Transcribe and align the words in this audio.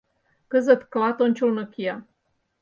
Кызыт 0.51 0.81
клат 0.91 1.17
ончылно 1.25 1.63
кия. 1.73 1.95